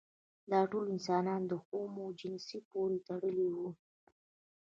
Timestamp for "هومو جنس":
1.65-2.47